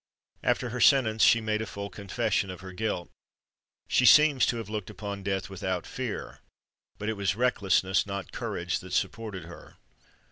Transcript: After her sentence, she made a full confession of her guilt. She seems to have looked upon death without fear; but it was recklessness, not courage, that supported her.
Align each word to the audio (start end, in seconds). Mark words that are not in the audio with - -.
After 0.41 0.69
her 0.69 0.81
sentence, 0.81 1.21
she 1.21 1.41
made 1.41 1.61
a 1.61 1.67
full 1.67 1.91
confession 1.91 2.49
of 2.49 2.61
her 2.61 2.73
guilt. 2.73 3.11
She 3.87 4.07
seems 4.07 4.47
to 4.47 4.57
have 4.57 4.67
looked 4.67 4.89
upon 4.89 5.21
death 5.21 5.47
without 5.47 5.85
fear; 5.85 6.39
but 6.97 7.07
it 7.07 7.13
was 7.13 7.35
recklessness, 7.35 8.07
not 8.07 8.31
courage, 8.31 8.79
that 8.79 8.93
supported 8.93 9.43
her. 9.45 9.77